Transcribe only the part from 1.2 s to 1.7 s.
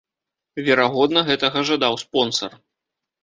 гэтага